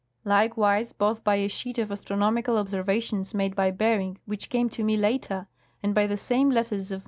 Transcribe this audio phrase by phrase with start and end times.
[0.25, 4.97] Likewise, both by a sheet of astronomical observations made by Bering which came to me
[4.97, 5.45] later,
[5.83, 6.99] and by the same letters of M.